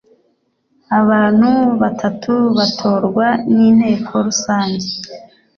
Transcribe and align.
abantu 0.99 1.51
batatu 1.81 2.31
batorwa 2.57 3.27
n’inteko 3.55 4.11
rusange 4.25 4.87